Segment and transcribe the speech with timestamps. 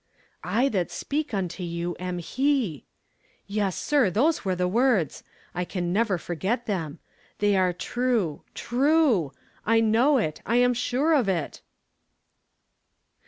[0.43, 2.85] 'I that speak unto you am He!'
[3.45, 5.23] Yes, sir, those were the words!
[5.53, 6.97] I can never forget them.
[7.37, 9.31] They are true, True!
[9.63, 10.41] I know it!
[10.43, 11.61] I am sure of it